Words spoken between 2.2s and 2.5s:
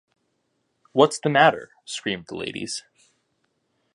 the